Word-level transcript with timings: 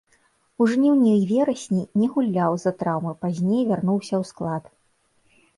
У 0.63 0.67
жніўні 0.71 1.11
і 1.17 1.27
верасні 1.31 1.83
не 2.03 2.09
гуляў 2.15 2.57
з-за 2.63 2.73
траўмы, 2.79 3.13
пазней 3.27 3.63
вярнуўся 3.69 4.15
ў 4.23 4.31
склад. 4.31 4.63